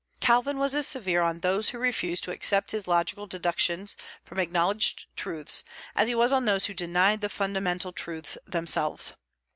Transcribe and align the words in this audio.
Calvin 0.19 0.57
was 0.57 0.73
as 0.73 0.87
severe 0.87 1.21
on 1.21 1.41
those 1.41 1.69
who 1.69 1.77
refused 1.77 2.23
to 2.23 2.31
accept 2.31 2.71
his 2.71 2.87
logical 2.87 3.27
deductions 3.27 3.95
from 4.23 4.39
acknowledged 4.39 5.05
truths 5.15 5.63
as 5.95 6.07
he 6.07 6.15
was 6.15 6.31
on 6.31 6.45
those 6.45 6.65
who 6.65 6.73
denied 6.73 7.21
the 7.21 7.29
fundamental 7.29 7.91
truths 7.93 8.35
themselves. 8.47 9.13